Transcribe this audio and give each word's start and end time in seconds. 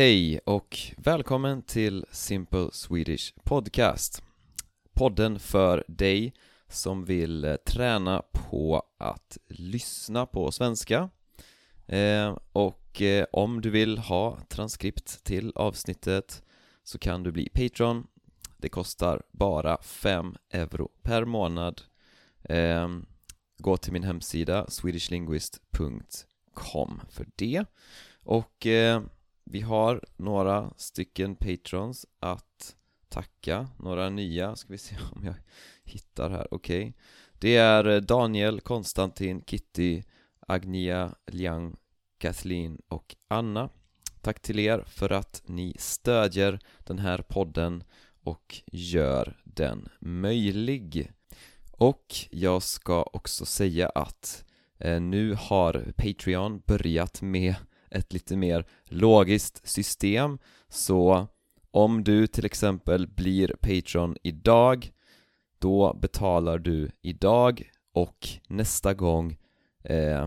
hej 0.00 0.38
och 0.38 0.78
välkommen 0.96 1.62
till 1.62 2.06
Simple 2.10 2.68
Swedish 2.72 3.34
Podcast. 3.44 4.22
Podden 4.92 5.38
för 5.38 5.84
dig 5.88 6.34
som 6.68 7.04
vill 7.04 7.44
eh, 7.44 7.56
träna 7.56 8.22
på 8.32 8.82
att 8.98 9.38
lyssna 9.48 10.26
på 10.26 10.52
svenska. 10.52 11.10
Eh, 11.86 12.38
och 12.52 13.02
eh, 13.02 13.26
om 13.32 13.60
du 13.60 13.70
vill 13.70 13.98
ha 13.98 14.38
transkript 14.48 15.24
till 15.24 15.52
avsnittet 15.54 16.42
så 16.82 16.98
kan 16.98 17.22
du 17.22 17.32
bli 17.32 17.48
Patreon. 17.48 18.06
Det 18.56 18.68
kostar 18.68 19.22
bara 19.32 19.82
5 19.82 20.36
euro 20.50 20.90
per 21.02 21.24
månad. 21.24 21.82
Ehm, 22.42 23.06
gå 23.58 23.76
till 23.76 23.92
min 23.92 24.04
hemsida 24.04 24.70
swedishlinguist.com 24.70 27.00
för 27.10 27.26
det. 27.36 27.64
Och 28.22 28.66
vi 29.50 29.60
har 29.60 30.04
några 30.16 30.72
stycken 30.76 31.36
patrons 31.36 32.06
att 32.20 32.76
tacka, 33.08 33.68
några 33.78 34.10
nya, 34.10 34.56
ska 34.56 34.72
vi 34.72 34.78
se 34.78 34.96
om 35.16 35.24
jag 35.24 35.34
hittar 35.84 36.30
här, 36.30 36.48
okej. 36.50 36.80
Okay. 36.80 36.92
Det 37.38 37.56
är 37.56 37.88
eh, 37.88 38.00
Daniel, 38.00 38.60
Konstantin, 38.60 39.42
Kitty, 39.46 40.02
Agnia, 40.40 41.14
Liang, 41.26 41.76
Kathleen 42.18 42.78
och 42.88 43.16
Anna. 43.28 43.68
Tack 44.20 44.40
till 44.40 44.58
er 44.58 44.84
för 44.86 45.12
att 45.12 45.42
ni 45.46 45.74
stödjer 45.78 46.58
den 46.78 46.98
här 46.98 47.18
podden 47.18 47.84
och 48.22 48.62
gör 48.66 49.40
den 49.44 49.88
möjlig. 49.98 51.12
Och 51.72 52.14
jag 52.30 52.62
ska 52.62 53.02
också 53.02 53.44
säga 53.44 53.88
att 53.88 54.44
eh, 54.78 55.00
nu 55.00 55.34
har 55.34 55.92
Patreon 55.96 56.62
börjat 56.66 57.22
med 57.22 57.54
ett 57.90 58.12
lite 58.12 58.36
mer 58.36 58.66
logiskt 58.84 59.68
system. 59.68 60.38
Så 60.68 61.26
om 61.70 62.04
du 62.04 62.26
till 62.26 62.44
exempel 62.44 63.08
blir 63.08 63.54
Patreon 63.60 64.16
idag 64.22 64.92
då 65.58 65.94
betalar 65.94 66.58
du 66.58 66.90
idag 67.02 67.70
och 67.92 68.28
nästa 68.48 68.94
gång 68.94 69.36
eh, 69.84 70.26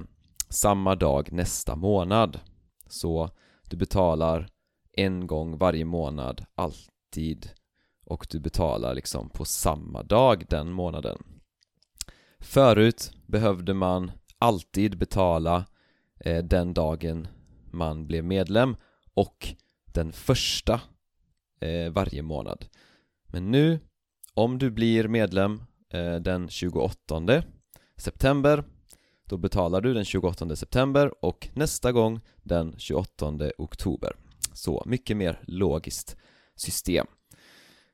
samma 0.49 0.95
dag 0.95 1.31
nästa 1.31 1.75
månad. 1.75 2.39
Så 2.87 3.29
du 3.69 3.77
betalar 3.77 4.47
en 4.91 5.27
gång 5.27 5.57
varje 5.57 5.85
månad 5.85 6.45
alltid 6.55 7.49
och 8.05 8.27
du 8.29 8.39
betalar 8.39 8.95
liksom 8.95 9.29
på 9.29 9.45
samma 9.45 10.03
dag 10.03 10.45
den 10.49 10.71
månaden. 10.71 11.17
Förut 12.39 13.11
behövde 13.27 13.73
man 13.73 14.11
alltid 14.39 14.97
betala 14.97 15.65
eh, 16.19 16.43
den 16.43 16.73
dagen 16.73 17.27
man 17.73 18.07
blev 18.07 18.23
medlem 18.23 18.75
och 19.13 19.47
den 19.85 20.11
första 20.11 20.81
eh, 21.59 21.91
varje 21.91 22.21
månad. 22.21 22.65
Men 23.27 23.51
nu, 23.51 23.79
om 24.33 24.57
du 24.57 24.71
blir 24.71 25.07
medlem 25.07 25.63
eh, 25.89 26.15
den 26.15 26.49
28 26.49 27.43
september 27.97 28.63
då 29.33 29.37
betalar 29.37 29.81
du 29.81 29.93
den 29.93 30.05
28 30.05 30.55
september 30.55 31.25
och 31.25 31.49
nästa 31.53 31.91
gång 31.91 32.21
den 32.43 32.75
28 32.77 33.33
oktober. 33.57 34.15
Så 34.53 34.83
mycket 34.85 35.17
mer 35.17 35.39
logiskt 35.47 36.17
system. 36.55 37.07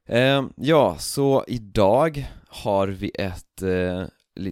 Eh, 0.05 0.45
Ja, 0.55 0.95
så 0.99 1.43
idag 1.47 2.27
har 2.47 2.87
vi 2.87 3.11
ett 3.15 3.61
eh, 3.61 4.05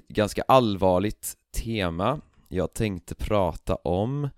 ganska 0.09 0.41
allvarligt 0.47 1.35
tema 1.63 2.21
Jag 2.47 2.73
tänkte 2.73 3.15
prata 3.15 3.75
om 3.75 4.29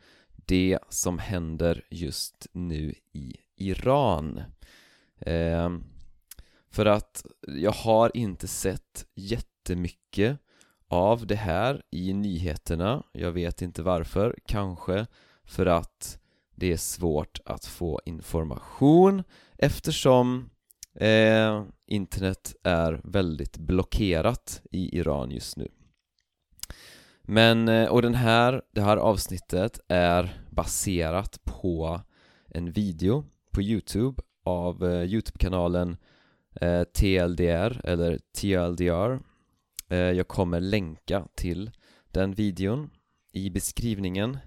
det 0.49 0.79
som 0.89 1.19
händer 1.19 1.85
just 1.89 2.47
nu 2.53 2.93
i 3.13 3.35
Iran. 3.55 4.41
Eh, 5.19 5.69
För 6.71 6.85
att 6.85 7.25
jag 7.47 7.71
har 7.71 8.11
inte 8.17 8.47
sett 8.47 9.05
jättemycket 9.15 10.39
av 10.87 11.27
det 11.27 11.35
här 11.35 11.81
i 11.91 12.13
nyheterna. 12.13 13.03
Jag 13.11 13.31
vet 13.31 13.61
inte 13.61 13.81
varför, 13.83 14.35
kanske 14.45 15.05
för 15.43 15.65
att 15.65 16.19
det 16.55 16.71
är 16.73 16.77
svårt 16.77 17.39
att 17.45 17.65
få 17.65 18.01
information 18.05 19.23
eftersom 19.57 20.49
eh, 20.95 21.63
internet 21.87 22.55
är 22.63 23.01
väldigt 23.03 23.57
blockerat 23.57 24.61
i 24.71 24.97
Iran 24.97 25.31
just 25.31 25.57
nu 25.57 25.67
men, 27.29 27.67
eh, 27.67 27.89
och 27.89 28.01
den 28.01 28.15
här, 28.15 28.61
det 28.71 28.81
här 28.81 28.97
avsnittet 28.97 29.79
är 29.87 30.41
baserat 30.49 31.39
på 31.43 32.01
en 32.47 32.71
video 32.71 33.25
på 33.51 33.61
Youtube 33.61 34.21
av 34.43 34.83
eh, 34.85 35.03
Youtube-kanalen 35.03 35.97
eh, 36.61 36.83
TLDR 36.83 37.81
eller 37.83 38.19
TLDR 38.37 39.19
eh, 39.89 39.97
Jag 39.97 40.27
kommer 40.27 40.59
länka 40.59 41.27
till 41.35 41.71
den 42.11 42.33
videon 42.33 42.89
i 43.31 43.49
beskrivningen. 43.49 44.37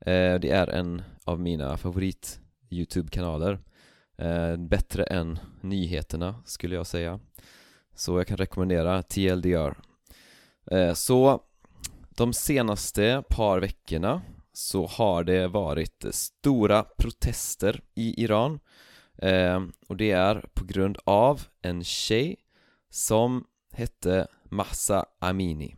Eh, 0.00 0.34
Det 0.40 0.50
är 0.50 0.66
en 0.66 1.02
av 1.24 1.40
mina 1.40 1.76
favorit 1.76 2.40
Youtube-kanaler. 2.70 3.58
Eh, 4.16 4.56
Bättre 4.56 5.04
än 5.04 5.38
nyheterna 5.60 6.34
skulle 6.44 6.74
jag 6.74 6.86
säga. 6.86 7.20
Så 7.94 8.18
jag 8.18 8.26
kan 8.26 8.36
rekommendera 8.36 9.02
TLDR 9.02 9.74
eh, 10.70 10.92
Så 10.92 11.42
de 12.16 12.32
senaste 12.32 13.22
par 13.28 13.60
veckorna 13.60 14.22
så 14.52 14.86
har 14.86 15.24
det 15.24 15.48
varit 15.48 16.04
stora 16.10 16.82
protester 16.82 17.80
i 17.94 18.22
Iran 18.22 18.60
eh, 19.18 19.62
och 19.88 19.96
det 19.96 20.10
är 20.10 20.44
på 20.54 20.64
grund 20.64 20.98
av 21.04 21.42
en 21.62 21.84
tjej 21.84 22.36
som 22.90 23.44
hette 23.72 24.26
Massa 24.44 25.06
Amini. 25.18 25.76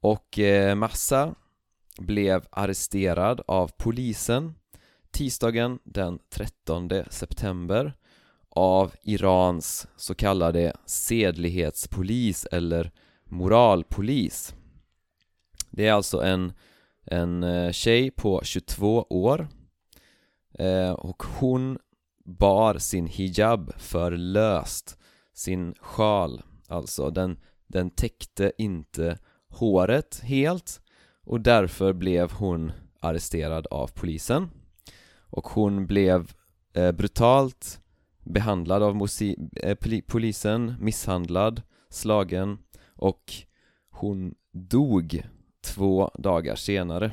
Och 0.00 0.38
eh, 0.38 0.74
Massa 0.74 1.34
blev 1.98 2.46
arresterad 2.50 3.40
av 3.46 3.70
polisen 3.76 4.54
tisdagen 5.10 5.78
den 5.84 6.18
13 6.30 6.90
september 7.10 7.94
av 8.50 8.94
Irans 9.02 9.86
så 9.96 10.14
kallade 10.14 10.76
sedlighetspolis 10.86 12.46
eller 12.52 12.92
moralpolis 13.24 14.54
det 15.76 15.86
är 15.86 15.92
alltså 15.92 16.22
en, 16.22 16.52
en 17.04 17.42
eh, 17.42 17.72
tjej 17.72 18.10
på 18.10 18.40
22 18.44 19.06
år 19.10 19.48
eh, 20.58 20.90
och 20.90 21.22
hon 21.22 21.78
bar 22.24 22.78
sin 22.78 23.06
hijab 23.06 23.72
för 23.78 24.10
löst 24.10 24.98
Sin 25.32 25.74
sjal, 25.80 26.42
alltså 26.68 27.10
den, 27.10 27.36
den 27.66 27.90
täckte 27.90 28.52
inte 28.58 29.18
håret 29.48 30.20
helt 30.22 30.80
och 31.24 31.40
därför 31.40 31.92
blev 31.92 32.32
hon 32.32 32.72
arresterad 33.00 33.66
av 33.66 33.90
polisen. 33.94 34.50
Och 35.30 35.48
hon 35.48 35.86
blev 35.86 36.32
eh, 36.74 36.92
brutalt 36.92 37.80
behandlad 38.24 38.82
av 38.82 39.06
eh, 39.56 39.76
polisen, 40.06 40.74
misshandlad, 40.80 41.62
slagen 41.90 42.58
och 42.96 43.32
hon 43.90 44.34
dog 44.52 45.22
två 45.64 46.10
dagar 46.14 46.54
senare. 46.56 47.10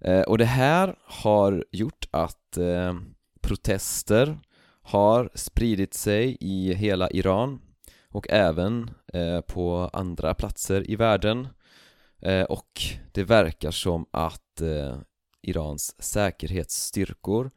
Eh, 0.00 0.20
Och 0.22 0.38
det 0.38 0.44
här 0.44 0.96
har 1.02 1.64
gjort 1.72 2.08
att 2.10 2.56
eh, 2.56 2.94
protester 3.40 4.38
har 4.82 5.30
spridit 5.34 5.94
sig 5.94 6.36
i 6.40 6.74
hela 6.74 7.10
Iran 7.10 7.60
och 8.10 8.26
även 8.30 8.90
eh, 9.12 9.40
på 9.40 9.90
andra 9.92 10.34
platser 10.34 10.90
i 10.90 10.96
världen. 10.96 11.48
Eh, 12.22 12.42
och 12.42 12.82
det 13.12 13.24
verkar 13.24 13.70
som 13.70 14.06
att 14.10 14.60
eh, 14.60 14.98
Irans 15.42 16.02
säkerhetsstyrkor 16.02 17.50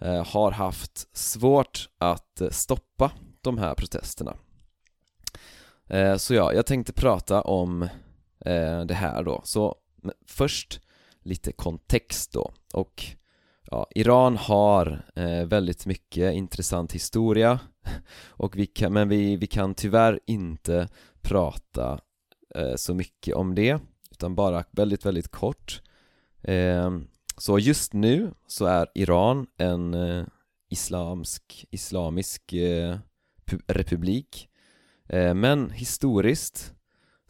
eh, 0.00 0.26
har 0.26 0.50
haft 0.50 1.16
svårt 1.16 1.88
att 1.98 2.42
stoppa 2.50 3.10
de 3.40 3.58
här 3.58 3.74
protesterna. 3.74 4.36
Så 6.18 6.34
ja, 6.34 6.52
jag 6.52 6.66
tänkte 6.66 6.92
prata 6.92 7.42
om 7.42 7.88
Eh, 8.40 8.80
det 8.80 8.94
här 8.94 9.22
då. 9.22 9.40
Så 9.44 9.76
först 10.26 10.80
lite 11.22 11.52
kontext 11.52 12.32
då. 12.32 12.52
Och 12.74 13.04
ja, 13.70 13.86
Iran 13.94 14.36
har 14.36 15.04
eh, 15.16 15.44
väldigt 15.46 15.86
mycket 15.86 16.34
intressant 16.34 16.92
historia. 16.92 17.60
Och 18.26 18.56
vi 18.56 18.66
kan, 18.66 18.92
men 18.92 19.08
vi, 19.08 19.36
vi 19.36 19.46
kan 19.46 19.74
tyvärr 19.74 20.20
inte 20.26 20.88
prata 21.22 22.00
eh, 22.54 22.74
så 22.76 22.94
mycket 22.94 23.34
om 23.34 23.54
det 23.54 23.80
utan 24.10 24.34
bara 24.34 24.64
väldigt, 24.70 25.06
väldigt 25.06 25.28
kort. 25.28 25.82
Eh, 26.42 26.90
Så 27.36 27.58
just 27.58 27.92
nu 27.92 28.32
så 28.46 28.66
är 28.66 28.86
Iran 28.94 29.46
en 29.56 29.94
eh, 29.94 30.24
islamsk, 30.70 31.66
islamisk 31.70 32.52
eh, 32.52 32.98
republik. 33.66 34.48
Eh, 35.08 35.34
men 35.34 35.70
historiskt 35.70 36.74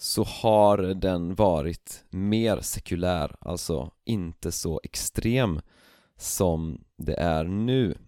så 0.00 0.24
har 0.24 0.78
den 0.78 1.34
varit 1.34 2.04
mer 2.10 2.60
sekulär, 2.60 3.36
alltså 3.40 3.90
inte 4.04 4.52
så 4.52 4.80
extrem 4.84 5.60
som 6.16 6.84
det 6.96 7.14
är 7.14 7.44
nu. 7.44 7.98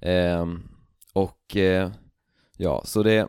Eh, 0.00 0.46
Och 1.12 1.56
eh, 1.56 1.90
ja, 2.56 2.82
så 2.84 3.02
det 3.02 3.28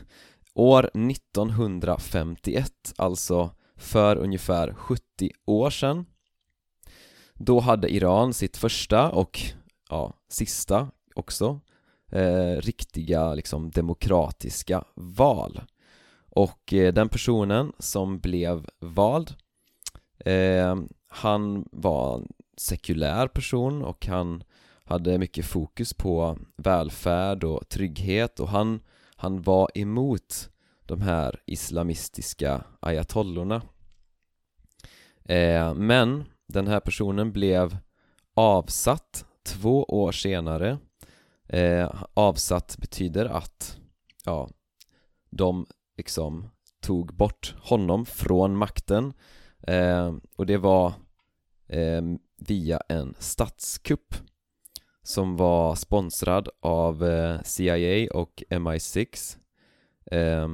År 0.54 0.90
1951, 1.10 2.72
alltså 2.96 3.50
för 3.76 4.16
ungefär 4.16 4.74
70 4.74 5.30
år 5.46 5.70
sedan 5.70 6.06
Då 7.34 7.60
hade 7.60 7.88
Iran 7.88 8.34
sitt 8.34 8.56
första 8.56 9.10
och 9.10 9.40
ja, 9.90 10.12
sista 10.28 10.90
också 11.14 11.60
eh, 12.12 12.56
riktiga 12.56 13.34
liksom 13.34 13.70
demokratiska 13.70 14.84
val 14.94 15.60
och 16.36 16.72
eh, 16.72 16.92
den 16.92 17.08
personen 17.08 17.72
som 17.78 18.18
blev 18.18 18.66
vald 18.80 19.34
eh, 20.18 20.76
han 21.08 21.68
var 21.72 22.14
en 22.14 22.28
sekulär 22.56 23.28
person 23.28 23.84
och 23.84 24.06
han 24.06 24.42
hade 24.84 25.18
mycket 25.18 25.46
fokus 25.46 25.94
på 25.94 26.38
välfärd 26.56 27.44
och 27.44 27.68
trygghet 27.68 28.40
och 28.40 28.48
han, 28.48 28.80
han 29.16 29.42
var 29.42 29.70
emot 29.74 30.50
de 30.86 31.00
här 31.00 31.42
islamistiska 31.46 32.64
ayatollorna. 32.80 33.62
Eh, 35.24 35.74
Men 35.74 36.24
den 36.46 36.66
här 36.66 36.80
personen 36.80 37.32
blev 37.32 37.76
avsatt 38.34 39.24
två 39.42 39.84
år 39.84 40.12
senare. 40.12 40.78
Eh, 41.48 42.02
Avsatt 42.14 42.76
betyder 42.78 43.26
att 43.26 43.78
ja, 44.24 44.48
de 45.30 45.66
liksom 45.96 46.50
tog 46.80 47.14
bort 47.14 47.54
honom 47.62 48.06
från 48.06 48.56
makten. 48.56 49.12
Eh, 49.62 50.14
och 50.36 50.46
det 50.46 50.56
var 50.56 50.92
eh, 51.68 52.02
via 52.36 52.80
en 52.88 53.14
statskupp 53.18 54.14
som 55.02 55.36
var 55.36 55.74
sponsrad 55.74 56.48
av 56.60 57.04
eh, 57.04 57.42
CIA 57.42 58.08
och 58.12 58.42
MI6 58.50 59.36
eh, 60.10 60.48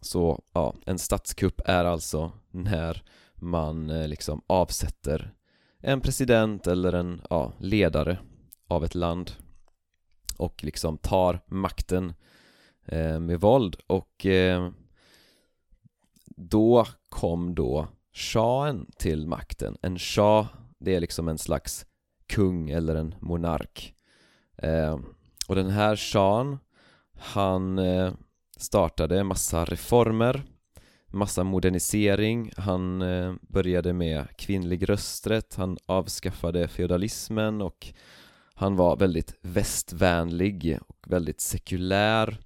så 0.00 0.42
ja, 0.52 0.74
en 0.86 0.98
statskupp 0.98 1.60
är 1.64 1.84
alltså 1.84 2.32
när 2.50 3.02
man 3.34 3.90
eh, 3.90 4.08
liksom 4.08 4.42
avsätter 4.46 5.34
en 5.78 6.00
president 6.00 6.66
eller 6.66 6.92
en 6.92 7.22
ja, 7.30 7.52
ledare 7.58 8.18
av 8.68 8.84
ett 8.84 8.94
land 8.94 9.32
och 10.36 10.64
liksom 10.64 10.98
tar 10.98 11.40
makten 11.46 12.08
eh, 12.08 12.14
Eh, 12.88 13.20
med 13.20 13.40
våld 13.40 13.76
och 13.86 14.26
eh, 14.26 14.70
då 16.36 16.86
kom 17.08 17.54
då 17.54 17.88
shahen 18.12 18.86
till 18.98 19.26
makten. 19.26 19.76
En 19.82 19.98
shah, 19.98 20.46
det 20.78 20.94
är 20.94 21.00
liksom 21.00 21.28
en 21.28 21.38
slags 21.38 21.86
kung 22.26 22.70
eller 22.70 22.94
en 22.94 23.14
monark. 23.20 23.94
Eh, 24.56 24.98
och 25.48 25.54
den 25.54 25.70
här 25.70 25.96
shahen, 25.96 26.58
han 27.18 27.80
startade 28.56 29.24
massa 29.24 29.64
reformer, 29.64 30.42
massa 31.06 31.44
modernisering, 31.44 32.52
han 32.56 32.98
började 33.40 33.92
med 33.92 34.36
kvinnlig 34.38 34.88
rösträtt, 34.88 35.54
han 35.54 35.76
avskaffade 35.86 36.68
feodalismen 36.68 37.62
och 37.62 37.92
han 38.54 38.76
var 38.76 38.96
väldigt 38.96 39.34
västvänlig 39.42 40.78
och 40.86 41.12
väldigt 41.12 41.40
sekulär 41.40 42.38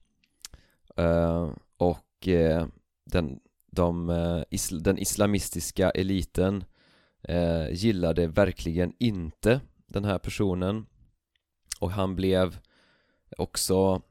Eh, 0.96 1.50
och 1.76 2.28
eh, 2.28 2.66
den, 3.04 3.40
de, 3.70 4.10
eh, 4.10 4.58
den 4.80 4.98
islamistiska 4.98 5.90
eliten 5.90 6.64
gillade 7.70 8.26
verkligen 8.26 8.92
inte 8.98 9.60
den 9.86 10.04
här 10.04 10.18
personen. 10.18 10.86
Och 11.80 11.90
han 11.90 12.16
blev 12.16 12.58
också 13.38 14.02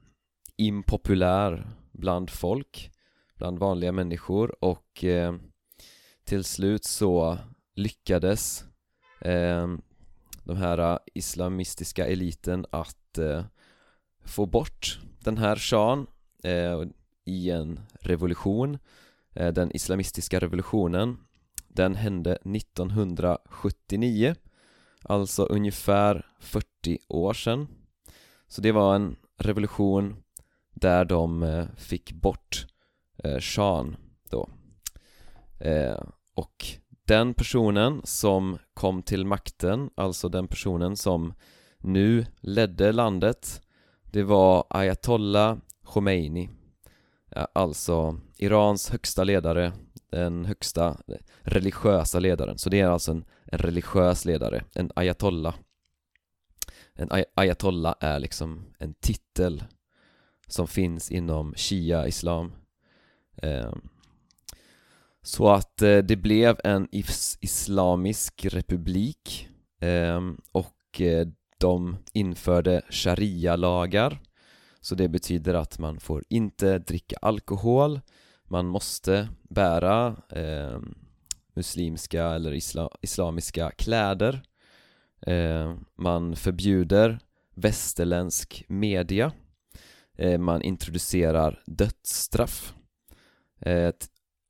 impopulär 0.57 1.68
bland 1.92 2.30
folk, 2.30 2.92
bland 3.36 3.60
vanliga 3.60 3.92
människor. 3.92 4.56
Och 4.66 5.06
till 6.24 6.44
slut 6.44 6.84
så 6.84 7.38
lyckades 7.75 8.66
de 10.44 10.57
här 10.57 11.00
islamistiska 11.13 12.07
eliten 12.07 12.66
att 12.69 13.18
eh, 13.18 13.44
få 14.25 14.45
bort 14.45 15.00
den 15.19 15.38
här 15.38 15.56
shahen 15.56 16.07
Eh, 16.44 16.84
i 17.26 17.50
en 17.50 17.80
revolution 18.00 18.78
eh, 19.34 19.54
Den 19.54 19.76
islamistiska 19.76 20.40
revolutionen 20.40 21.18
Den 21.68 21.96
hände 21.96 22.32
1979 22.32 24.36
Alltså 25.04 25.44
ungefär 25.44 26.26
40 26.40 27.00
år 27.08 27.34
sedan. 27.34 27.68
Så 28.48 28.62
det 28.62 28.72
var 28.72 28.96
en 28.96 29.16
revolution 29.38 30.16
där 30.74 31.06
de 31.06 31.44
eh, 31.44 31.66
fick 31.78 32.14
bort 32.14 32.66
shahen 33.40 33.96
då. 34.30 34.50
Och 36.34 36.66
den 37.06 37.34
personen 37.34 38.02
som 38.04 38.58
kom 38.74 39.04
till 39.04 39.26
makten, 39.26 39.90
alltså 39.96 40.30
den 40.30 40.48
personen 40.48 40.98
som 40.98 41.34
nu 41.78 42.26
ledde 42.42 42.92
landet 42.92 43.62
Det 44.12 44.24
var 44.24 44.66
Ayatollah 44.70 45.58
Khomeini. 45.92 46.50
Alltså 47.54 48.20
Irans 48.38 48.90
högsta 48.90 49.24
ledare, 49.24 49.74
den 50.12 50.46
högsta 50.46 50.98
religiösa 51.42 52.20
ledaren. 52.20 52.58
Så 52.58 52.70
det 52.70 52.80
är 52.80 52.88
alltså 52.88 53.12
en, 53.12 53.26
en 53.46 53.60
religiös 53.60 54.26
ledare, 54.26 54.64
en 54.76 54.92
ayatollah. 54.96 55.56
En 56.94 57.12
ay 57.12 57.24
ayatollah 57.36 57.96
är 58.00 58.20
liksom 58.20 58.66
en 58.80 58.94
titel 58.94 59.64
som 60.48 60.68
finns 60.68 61.12
inom 61.12 61.54
shia-islam. 61.56 62.52
Ehm, 63.38 63.82
så 65.22 65.50
att 65.50 65.82
eh, 65.82 65.98
det 65.98 66.16
blev 66.16 66.60
en 66.64 66.88
islamisk 67.42 68.46
republik 68.46 69.50
ehm, 69.80 70.38
och 70.52 71.02
eh, 71.02 71.28
de 71.58 71.98
införde 72.14 72.82
sharia-lagar. 72.90 74.20
Så 74.81 74.95
det 74.95 75.07
betyder 75.07 75.54
att 75.54 75.80
man 75.80 76.00
får 76.00 76.24
inte 76.30 76.80
dricka 76.80 77.16
alkohol. 77.22 78.01
Man 78.44 78.68
måste 78.68 79.30
bära 79.50 80.16
eh, 80.30 80.80
muslimska 81.54 82.25
eller 82.25 82.54
isla 82.54 82.89
islamiska 83.01 83.72
kläder. 83.72 84.41
Eh, 85.27 85.75
Man 85.96 86.36
förbjuder 86.36 87.20
västerländsk 87.56 88.65
media. 88.67 89.32
Eh, 90.17 90.38
Man 90.38 90.62
introducerar 90.62 91.63
dödsstraff. 91.65 92.74
Eh, 93.60 93.91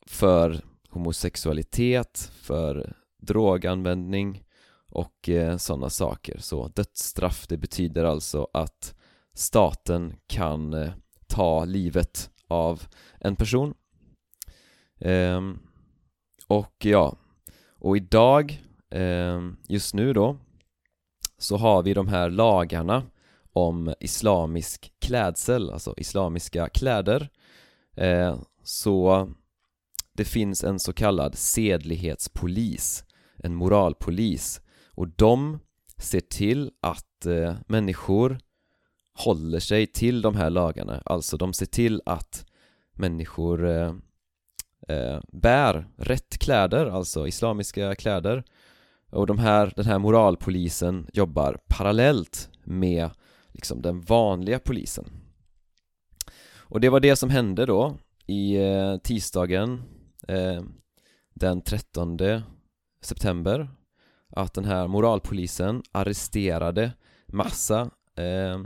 för 0.08 0.62
homosexualitet, 0.89 2.32
för 2.41 2.94
droganvändning 3.22 4.44
och 4.89 5.29
eh, 5.29 5.58
sådana 5.58 5.89
saker. 5.89 6.38
Så 6.39 6.67
dödsstraff, 6.67 7.48
det 7.48 7.58
betyder 7.58 8.03
alltså 8.03 8.48
att 8.53 8.96
staten 9.34 10.16
kan 10.28 10.74
eh, 10.74 10.94
ta 11.28 11.66
livet 11.66 12.30
av 12.48 12.84
en 13.20 13.36
person. 13.36 13.74
Eh, 15.00 15.42
och 16.48 16.86
ja, 16.86 17.16
och 17.80 17.98
idag, 17.98 18.64
ehm, 18.90 19.58
just 19.68 19.94
nu 19.94 20.14
då, 20.14 20.38
så 21.38 21.58
har 21.58 21.84
vi 21.84 21.94
de 21.94 22.08
här 22.08 22.30
lagarna 22.30 23.04
om 23.54 23.94
islamisk 24.00 24.94
klädsel, 25.00 25.70
alltså 25.70 25.94
islamiska 25.98 26.70
kläder. 26.70 27.30
Eh, 27.96 28.40
så 28.64 29.30
det 30.14 30.26
finns 30.26 30.64
en 30.64 30.80
så 30.80 30.94
kallad 30.94 31.36
sedlighetspolis, 31.36 33.04
en 33.38 33.56
moralpolis 33.56 34.62
och 34.88 35.08
de 35.08 35.60
ser 35.98 36.20
till 36.20 36.72
att 36.82 37.26
eh, 37.26 37.56
människor 37.68 38.40
håller 39.13 39.60
sig 39.60 39.88
till 39.88 40.22
de 40.22 40.36
här 40.36 40.50
lagarna, 40.50 41.01
alltså 41.06 41.38
de 41.38 41.53
ser 41.53 41.65
till 41.65 42.01
att 42.06 42.46
människor 42.94 43.68
eh, 43.70 43.94
eh, 44.88 45.20
bär 45.32 45.88
rätt 45.98 46.38
kläder, 46.38 46.86
alltså 46.86 47.27
islamiska 47.27 47.96
kläder. 47.96 48.44
Och 49.10 49.27
de 49.27 49.39
här, 49.39 49.74
den 49.75 49.86
här 49.86 50.00
moralpolisen 50.00 51.08
jobbar 51.13 51.58
parallellt 51.68 52.50
med 52.63 53.10
liksom 53.51 53.82
den 53.82 54.01
vanliga 54.01 54.60
polisen. 54.60 55.06
Och 56.72 56.80
det 56.80 56.89
var 56.89 57.00
det 57.00 57.15
som 57.15 57.30
hände 57.30 57.65
då 57.65 57.98
i 58.25 58.56
eh, 58.56 58.98
tisdagen 58.98 59.84
eh, 60.27 60.63
den 61.34 61.62
13 61.62 62.18
september 63.01 63.70
att 64.30 64.53
den 64.53 64.65
här 64.65 64.88
moralpolisen 64.88 65.84
arresterade 65.91 66.91
massa 67.27 67.82
eh, 68.15 68.60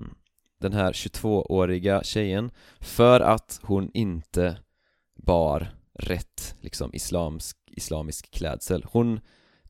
den 0.65 0.73
här 0.73 0.91
22-åriga 0.91 2.03
tjejen 2.03 2.51
för 2.79 3.19
att 3.19 3.59
hon 3.63 3.91
inte 3.93 4.57
bar 5.15 5.75
rätt 5.93 6.55
liksom 6.59 6.89
islamsk, 6.93 7.57
islamisk 7.67 8.31
klädsel. 8.31 8.85
Hon 8.91 9.19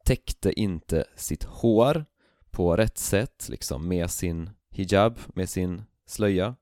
täckte 0.05 0.59
inte 0.59 1.05
sitt 1.15 1.43
hår 1.43 2.05
på 2.51 2.75
rätt 2.75 2.97
sätt 2.97 3.47
liksom 3.49 3.87
med 3.87 4.11
sin 4.11 4.49
hijab, 4.69 5.19
med 5.27 5.49
sin 5.49 5.83
slöja 6.05 6.55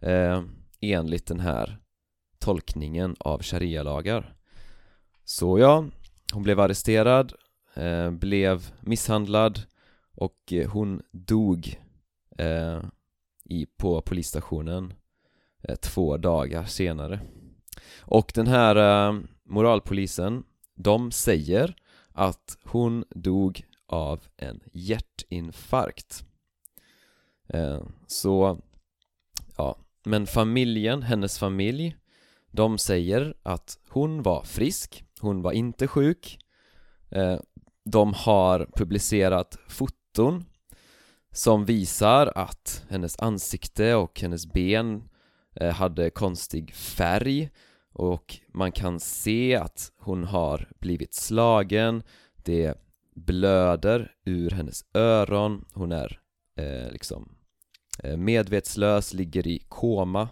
eh, 0.00 0.42
enligt 0.80 1.26
den 1.26 1.40
här 1.40 1.78
tolkningen 2.38 3.16
av 3.18 3.42
sharia-lagar. 3.42 4.36
Så 5.24 5.58
ja, 5.58 5.84
hon 6.32 6.42
blev 6.42 6.60
arresterad, 6.60 7.32
eh, 7.74 8.10
blev 8.10 8.70
misshandlad 8.80 9.60
och 10.14 10.52
eh, 10.52 10.70
hon 10.70 11.02
dog 11.12 11.80
eh, 12.38 12.82
i, 13.50 13.66
på 13.76 14.00
polisstationen 14.00 14.94
eh, 15.62 15.76
två 15.76 16.16
dagar 16.16 16.64
senare. 16.64 17.20
Och 18.00 18.32
den 18.34 18.46
här 18.46 18.76
eh, 18.76 19.20
moralpolisen, 19.44 20.44
de 20.74 21.10
säger 21.10 21.76
att 22.12 22.58
hon 22.64 23.04
dog 23.10 23.64
av 23.86 24.20
en 24.36 24.60
hjärtinfarkt. 24.72 26.24
Eh, 27.48 27.82
Så, 28.06 28.58
ja, 29.56 29.76
men 30.04 30.26
familjen, 30.26 31.02
hennes 31.02 31.38
familj 31.38 31.96
De 32.50 32.78
säger 32.78 33.34
att 33.42 33.78
hon 33.88 34.22
var 34.22 34.42
frisk, 34.42 35.04
hon 35.20 35.42
var 35.42 35.52
inte 35.52 35.86
sjuk. 35.88 36.38
Eh, 37.10 37.38
De 37.84 38.12
har 38.14 38.66
publicerat 38.76 39.58
foton 39.68 40.44
som 41.36 41.64
visar 41.64 42.32
att 42.34 42.84
hennes 42.88 43.18
ansikte 43.18 43.94
och 43.94 44.20
hennes 44.20 44.52
ben 44.52 45.08
eh, 45.54 45.72
hade 45.72 46.10
konstig 46.10 46.74
färg. 46.74 47.50
Och 47.92 48.36
man 48.54 48.72
kan 48.72 49.00
se 49.00 49.56
att 49.56 49.92
hon 49.98 50.24
har 50.24 50.68
blivit 50.78 51.14
slagen. 51.14 52.02
Det 52.44 52.74
blöder 53.14 54.12
ur 54.24 54.50
hennes 54.50 54.84
öron, 54.94 55.64
hon 55.72 55.92
är 55.92 56.20
eh, 56.56 56.90
liksom 56.92 57.36
eh, 58.02 58.16
medvetslös, 58.16 59.14
ligger 59.14 59.46
i 59.46 59.58
koma. 59.68 60.28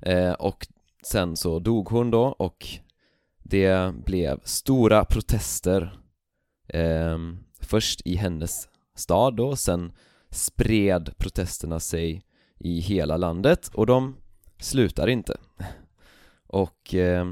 Eh, 0.00 0.32
och 0.32 0.66
sen 1.02 1.36
så 1.36 1.58
dog 1.58 1.88
hon 1.88 2.10
då 2.10 2.24
och 2.24 2.66
det 3.42 3.94
blev 4.04 4.40
stora 4.44 5.04
protester 5.04 5.98
eh, 6.68 7.18
först 7.60 8.00
i 8.04 8.16
hennes 8.16 8.68
stad 8.96 9.36
då, 9.36 9.56
sen 9.56 9.92
spred 10.30 11.18
protesterna 11.18 11.80
sig 11.80 12.22
i 12.58 12.80
hela 12.80 13.16
landet 13.16 13.70
och 13.74 13.86
de 13.86 14.16
slutar 14.58 15.08
inte. 15.08 15.36
Och 16.46 16.94
eh, 16.94 17.26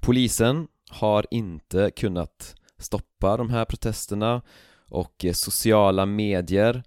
polisen 0.00 0.68
har 0.90 1.26
inte 1.30 1.90
kunnat 1.90 2.54
stoppa 2.78 3.36
de 3.36 3.50
här 3.50 3.64
protesterna 3.64 4.42
och 4.88 5.24
eh, 5.24 5.32
sociala 5.32 6.06
medier 6.06 6.82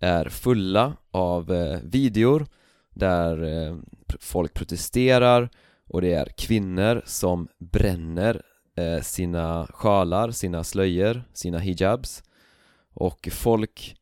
är 0.00 0.28
fulla 0.28 0.96
av 1.10 1.52
eh, 1.52 1.78
videor 1.82 2.46
där 2.90 3.42
eh, 3.44 3.76
folk 4.20 4.54
protesterar 4.54 5.50
och 5.88 6.00
det 6.00 6.12
är 6.12 6.26
kvinnor 6.36 7.02
som 7.06 7.48
bränner 7.58 8.42
eh, 8.76 9.00
sina 9.02 9.66
sjalar, 9.70 10.30
sina 10.30 10.64
slöjor, 10.64 11.22
sina 11.32 11.58
hijabs 11.58 12.22
och 12.94 13.28
folk 13.32 13.96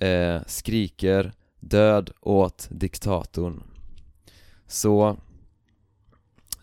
eh, 0.00 0.40
skriker 0.46 1.32
död 1.60 2.10
åt 2.20 2.68
diktatorn. 2.70 3.62
Så 4.66 5.16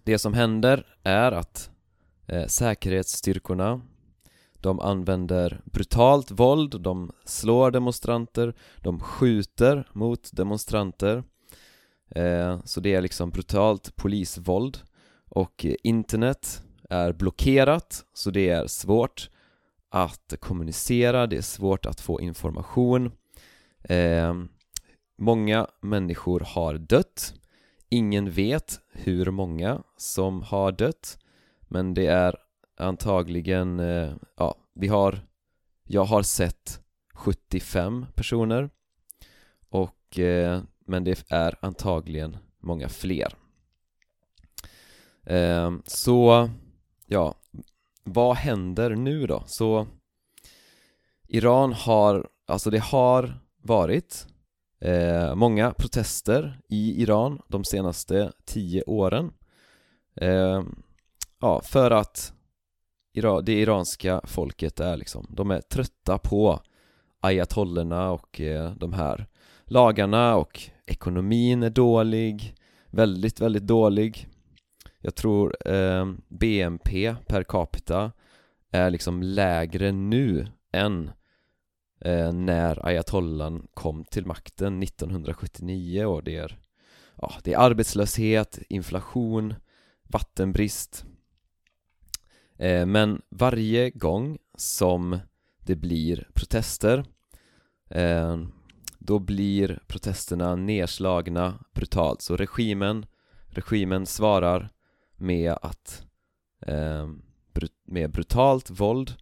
det 0.04 0.20
som 0.20 0.34
händer 0.34 0.86
är 1.04 1.32
att 1.32 1.70
eh, 2.28 2.46
säkerhetsstyrkorna 2.48 3.82
de 4.62 4.80
använder 4.80 5.62
brutalt 5.66 6.32
våld, 6.32 6.82
de 6.82 7.12
slår 7.26 7.72
demonstranter, 7.72 8.54
de 8.78 9.00
skjuter 9.00 9.88
mot 9.94 10.30
demonstranter. 10.34 11.24
Eh, 12.16 12.60
Så 12.66 12.80
det 12.80 12.94
är 12.96 13.02
liksom 13.02 13.30
brutalt 13.30 13.96
polisvåld. 13.96 14.80
Och 15.30 15.66
internet 15.84 16.64
är 16.90 17.14
blockerat 17.14 18.06
så 18.14 18.32
det 18.32 18.50
är 18.50 18.68
svårt 18.68 19.30
att 19.91 20.33
kommunicera, 20.39 21.27
det 21.27 21.38
är 21.38 21.41
svårt 21.41 21.86
att 21.86 22.01
få 22.01 22.21
information. 22.21 23.12
Eh, 23.83 24.33
Många 25.17 25.67
människor 25.81 26.39
har 26.39 26.74
dött. 26.74 27.33
Ingen 27.89 28.31
vet 28.31 28.79
hur 28.91 29.31
många 29.31 29.83
som 29.98 30.41
har 30.41 30.71
dött 30.71 31.17
Men 31.67 31.93
det 31.93 32.05
är 32.07 32.36
antagligen, 32.77 33.79
eh, 33.79 34.13
ja, 34.38 34.55
vi 34.75 34.88
har 34.88 35.19
Jag 35.83 36.03
har 36.03 36.24
sett 36.24 36.79
75 37.13 38.05
personer 38.15 38.69
och 39.69 40.19
eh, 40.19 40.62
men 40.86 41.03
det 41.03 41.24
är 41.29 41.55
antagligen 41.62 42.38
många 42.60 42.89
fler. 42.89 43.33
Eh, 45.24 45.71
Så, 45.86 46.50
ja, 47.05 47.36
vad 48.03 48.36
händer 48.36 48.96
nu 48.96 49.27
då? 49.27 49.43
Så 49.46 49.88
Iran 51.27 51.74
har, 51.74 52.27
alltså 52.48 52.70
det 52.70 52.79
har 52.84 53.39
varit 53.63 54.27
eh, 54.81 55.36
många 55.36 55.72
protester 55.72 56.60
i 56.70 57.01
Iran 57.01 57.41
de 57.48 57.63
senaste 57.63 58.31
tio 58.46 58.84
åren 58.84 59.34
eh, 60.15 60.63
Ja, 61.41 61.62
för 61.63 61.91
att 61.91 62.34
det 63.43 63.53
iranska 63.53 64.22
folket 64.24 64.79
är 64.79 64.98
liksom, 64.98 65.25
de 65.29 65.51
är 65.51 65.62
trötta 65.62 66.17
på 66.17 66.62
ayatollorna 67.20 68.12
och 68.12 68.41
eh, 68.41 68.72
de 68.72 68.93
här 68.93 69.27
lagarna 69.63 70.36
och 70.36 70.62
ekonomin 70.86 71.63
är 71.63 71.70
dålig 71.70 72.55
Väldigt, 72.93 73.41
väldigt 73.41 73.67
dålig 73.67 74.27
jag 75.01 75.15
tror 75.15 75.67
eh, 75.67 76.13
BNP 76.27 77.15
per 77.27 77.43
capita 77.43 78.12
är 78.72 78.89
liksom 78.89 79.24
lägre 79.24 79.91
nu 79.91 80.48
än 80.72 81.12
eh, 82.01 82.34
när 82.34 82.86
ayatollan 82.86 83.67
kom 83.74 84.05
till 84.05 84.25
makten 84.25 84.84
1979 84.84 86.05
och 86.05 86.24
det 86.24 86.38
är, 86.38 86.60
ja, 87.15 87.34
det 87.43 87.53
är 87.53 87.58
arbetslöshet, 87.58 88.60
inflation, 88.70 89.53
vattenbrist. 90.03 91.05
Eh, 92.58 92.86
Men 92.86 93.22
varje 93.29 93.89
gång 93.89 94.38
som 94.58 95.20
det 95.60 95.75
blir 95.75 96.27
protester 96.34 97.05
eh, 97.89 98.38
då 99.00 99.20
blir 99.20 99.79
protesterna 99.88 100.55
nedslagna 100.55 101.60
brutalt. 101.74 102.22
Så 102.22 102.38
regimen 102.38 103.05
regimen 103.51 104.05
svarar 104.05 104.70
med 105.22 105.54
att 105.62 106.06
eh, 106.66 107.10
med 107.86 108.12
brutalt 108.12 108.70
våld. 108.70 109.13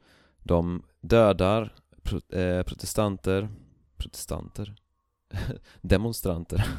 De 0.43 0.83
dödar 1.01 1.73
pro, 2.03 2.37
eh, 2.37 2.63
protestanter 2.63 3.49
protestanter? 3.97 4.75
Demonstranter. 5.81 6.67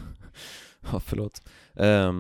Ja 0.93 1.01
förlåt. 1.01 1.43
Eh, 1.75 2.13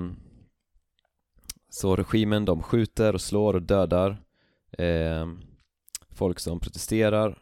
så 1.68 1.96
regimen 1.96 2.44
de 2.44 2.62
skjuter 2.62 3.14
och 3.14 3.20
slår 3.20 3.54
och 3.54 3.62
dödar 3.62 4.22
eh, 4.78 5.28
folk 6.10 6.38
som 6.38 6.60
protesterar. 6.60 7.38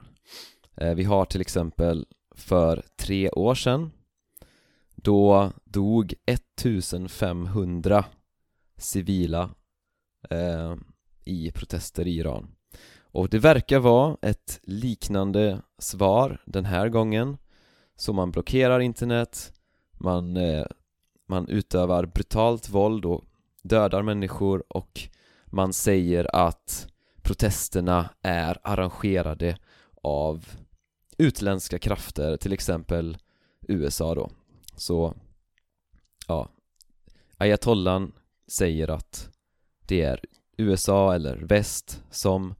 Eh, 0.76 0.94
vi 0.94 1.04
har 1.04 1.24
till 1.24 1.40
exempel 1.40 2.06
för 2.34 2.82
tre 2.96 3.30
år 3.30 3.54
sedan 3.54 3.90
då 4.94 5.52
dog 5.64 6.14
1500 6.26 8.04
civila 8.78 9.50
eh, 10.30 10.76
i 11.24 11.50
protester 11.50 12.06
i 12.06 12.16
Iran. 12.18 12.54
Och 13.10 13.28
det 13.28 13.38
verkar 13.38 13.78
vara 13.78 14.16
ett 14.22 14.60
liknande 14.62 15.62
svar 15.78 16.42
den 16.46 16.64
här 16.64 16.88
gången. 16.88 17.38
Så 17.96 18.12
man 18.12 18.30
blockerar 18.30 18.80
internet 18.80 19.52
Man, 20.00 20.36
eh, 20.36 20.66
man 21.28 21.48
utövar 21.48 22.06
brutalt 22.06 22.68
våld 22.68 23.04
och 23.04 23.24
dödar 23.62 24.02
människor 24.02 24.64
och 24.68 25.00
man 25.46 25.72
säger 25.72 26.36
att 26.36 26.88
protesterna 27.22 28.10
är 28.22 28.58
arrangerade 28.62 29.58
av 30.02 30.46
utländska 31.18 31.78
krafter, 31.78 32.36
till 32.36 32.52
exempel 32.52 33.18
USA 33.68 34.14
då. 34.14 34.30
Så, 34.76 35.14
ja. 36.28 36.48
Ayatollan 37.36 38.12
säger 38.48 38.90
att 38.90 39.30
det 39.86 40.02
är 40.02 40.20
USA 40.56 41.14
eller 41.14 41.36
väst 41.36 42.02
som 42.10 42.54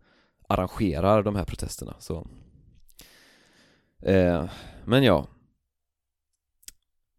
arrangerar 0.48 1.22
de 1.22 1.36
här 1.36 1.44
protesterna 1.44 1.96
så. 1.98 2.26
Eh, 4.02 4.50
Men 4.84 5.02
ja. 5.02 5.26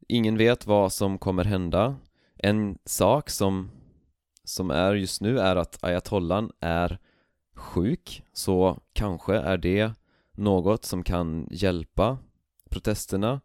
Ingen 0.08 0.38
vet 0.38 0.66
vad 0.66 0.94
som 0.94 1.18
kommer 1.18 1.44
hända. 1.44 1.96
En 2.38 2.78
sak 2.86 3.30
som 3.30 3.72
som 4.50 4.72
är 4.72 4.94
just 4.94 5.22
nu 5.22 5.40
är 5.40 5.56
att 5.56 5.84
ayatollan 5.84 6.52
är 6.60 7.00
sjuk 7.56 8.24
så 8.34 8.80
kanske 8.94 9.36
är 9.36 9.58
det 9.58 9.92
något 10.32 10.86
som 10.86 11.04
kan 11.04 11.48
hjälpa 11.52 12.18
protesterna 12.70 13.42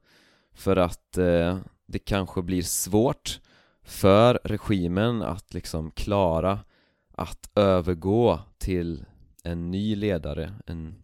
för 0.52 0.76
att 0.76 1.18
eh, 1.18 1.58
det 1.86 1.98
kanske 1.98 2.42
blir 2.42 2.62
svårt 2.62 3.40
för 3.84 4.40
regimen 4.44 5.22
att 5.22 5.54
liksom 5.54 5.90
klara 5.90 6.58
att 7.12 7.50
övergå 7.54 8.40
till 8.58 9.04
en 9.42 9.70
ny 9.70 9.96
ledare 9.96 10.54
en, 10.66 11.02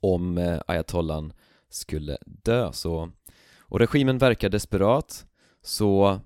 om 0.00 0.38
eh, 0.38 0.60
ayatollan 0.66 1.32
skulle 1.68 2.18
dö. 2.26 2.72
Så 2.72 3.10
och 3.58 3.80
regimen 3.80 4.18
verkar 4.18 4.48
desperat. 4.48 5.26
Så 5.62 6.20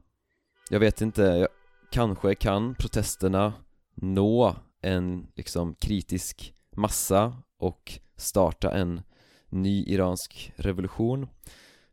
jag 0.70 0.80
vet 0.80 1.00
inte, 1.00 1.48
kanske 1.90 2.34
kan 2.34 2.74
protesterna 2.74 3.52
nå 3.94 4.56
en 4.82 5.26
liksom 5.36 5.74
kritisk 5.74 6.54
massa 6.76 7.36
och 7.58 7.98
starta 8.16 8.70
en 8.70 9.02
ny 9.48 9.84
iransk 9.84 10.52
revolution. 10.56 11.28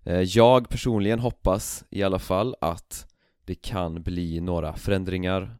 Eh, 0.03 0.21
Jag 0.21 0.69
personligen 0.69 1.19
hoppas 1.19 1.85
i 1.89 2.03
alla 2.03 2.19
fall 2.19 2.55
att 2.61 3.07
det 3.45 3.55
kan 3.55 4.03
bli 4.03 4.39
några 4.39 4.73
förändringar. 4.75 5.57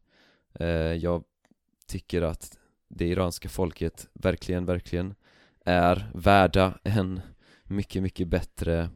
Eh, 0.54 0.68
Jag 0.94 1.24
tycker 1.88 2.22
att 2.22 2.58
det 2.88 3.08
iranska 3.08 3.50
folket 3.50 4.08
verkligen, 4.14 4.66
verkligen 4.66 5.16
är 5.66 6.12
värda 6.14 6.80
en 6.84 7.22
mycket, 7.64 8.04
mycket 8.04 8.28
bättre 8.28 8.90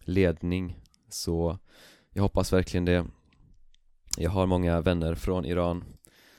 ledning. 0.00 0.80
Så 1.08 1.58
jag 2.10 2.22
hoppas 2.22 2.52
verkligen 2.52 2.84
det. 2.84 3.06
Jag 4.16 4.30
har 4.30 4.46
många 4.46 4.80
vänner 4.80 5.14
från 5.14 5.44
Iran 5.44 5.84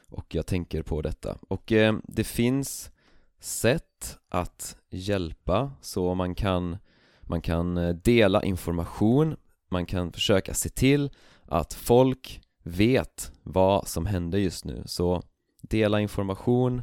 och 0.09 0.35
jag 0.35 0.45
tänker 0.45 0.83
på 0.83 1.01
detta. 1.01 1.38
Och 1.47 1.71
eh, 1.71 1.95
det 2.03 2.24
finns 2.24 2.91
sätt 3.39 4.17
att 4.29 4.77
hjälpa 4.89 5.71
så 5.81 6.15
man 6.15 6.35
kan 6.35 6.77
man 7.21 7.41
kan 7.41 7.77
eh, 7.77 7.95
dela 7.95 8.43
information. 8.43 9.35
Man 9.69 9.85
kan 9.85 10.12
försöka 10.12 10.53
se 10.53 10.69
till 10.69 11.09
att 11.46 11.74
folk 11.74 12.42
vet 12.64 13.32
vad 13.44 13.88
som 13.88 14.06
händer 14.06 14.38
just 14.38 14.66
nu. 14.66 14.84
Så 14.86 15.24
dela 15.62 16.02
information. 16.02 16.82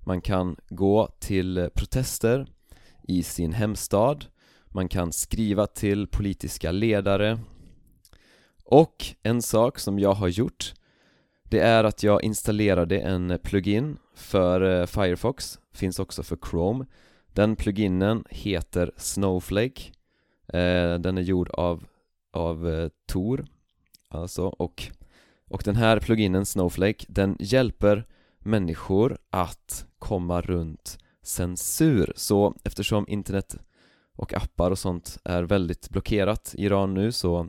Man 0.00 0.20
kan 0.20 0.56
gå 0.68 1.08
till 1.18 1.68
protester 1.74 2.46
i 3.02 3.22
sin 3.22 3.52
hemstad. 3.52 4.24
Man 4.66 4.88
kan 4.88 5.12
skriva 5.12 5.66
till 5.66 6.06
politiska 6.06 6.72
ledare. 6.72 7.38
Och 8.64 9.04
en 9.22 9.42
sak 9.42 9.78
som 9.78 9.98
jag 9.98 10.14
har 10.14 10.28
gjort 10.28 10.74
det 11.54 11.60
är 11.60 11.84
att 11.84 12.02
jag 12.02 12.24
installerade 12.24 12.98
en 13.00 13.38
plugin 13.42 13.96
för 14.14 14.80
eh, 14.80 14.86
Firefox, 14.86 15.58
finns 15.72 15.98
också 15.98 16.22
för 16.22 16.38
Chrome. 16.50 16.86
Den 17.32 17.56
pluginen 17.56 18.24
heter 18.30 18.92
Snowflake. 18.96 19.82
Eh, 20.48 20.94
den 20.94 21.18
är 21.18 21.22
gjord 21.22 21.50
av, 21.50 21.84
av 22.32 22.68
eh, 22.68 22.88
Tor. 23.06 23.46
Alltså, 24.14 24.46
och, 24.46 24.92
och 25.48 25.62
den 25.64 25.76
här 25.76 26.00
pluginen 26.00 26.46
Snowflake, 26.46 27.06
den 27.08 27.36
hjälper 27.40 28.06
människor 28.38 29.18
att 29.30 29.86
komma 29.98 30.40
runt 30.40 30.98
censur. 31.22 32.12
Så 32.16 32.54
eftersom 32.64 33.08
internet 33.08 33.56
och 34.16 34.34
appar 34.34 34.70
och 34.70 34.78
sånt 34.78 35.18
är 35.24 35.42
väldigt 35.42 35.90
blockerat 35.90 36.54
i 36.58 36.64
Iran 36.64 36.94
nu 36.94 37.12
så 37.12 37.48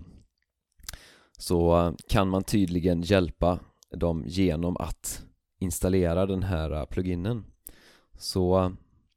så 1.37 1.77
eh, 1.77 1.93
kan 2.07 2.29
man 2.29 2.43
tydligen 2.43 3.01
hjälpa 3.01 3.59
dem 3.91 4.23
genom 4.27 4.77
att 4.77 5.23
installera 5.59 6.25
den 6.25 6.43
här 6.43 6.71
eh, 6.71 6.85
pluginen. 6.85 7.45
Så 8.17 8.63
eh, 8.63 8.69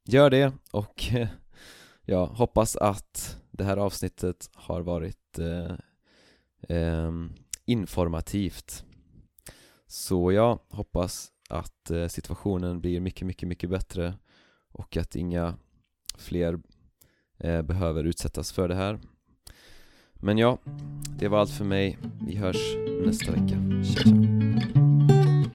gör 0.05 0.31
det 0.31 0.53
och 0.71 1.05
jag 2.05 2.27
hoppas 2.27 2.77
att 2.77 3.37
det 3.51 3.65
här 3.65 3.77
avsnittet 3.77 4.51
har 4.55 4.81
varit 4.81 5.39
eh, 6.69 7.13
informativt 7.65 8.85
så 9.87 10.33
jag 10.33 10.59
hoppas 10.69 11.33
att 11.49 11.91
eh, 11.91 12.09
situationen 12.09 12.81
blir 12.81 13.01
mycket, 13.01 13.27
mycket, 13.27 13.49
mycket 13.49 13.71
bättre 13.71 14.15
och 14.73 14.97
att 14.97 15.17
inga 15.17 15.55
fler 16.19 16.59
eh, 17.39 17.63
behöver 17.63 18.05
utsättas 18.05 18.53
för 18.53 18.69
det 18.69 18.75
här 18.75 18.99
men 20.21 20.39
ja, 20.39 20.59
det 21.19 21.29
var 21.29 21.39
allt 21.39 21.51
för 21.51 21.65
mig. 21.65 21.99
Vi 22.27 22.37
hörs 22.37 22.77
nästa 23.07 23.33
vecka. 23.33 23.83
Tja, 23.85 24.03
tja. 24.05 24.88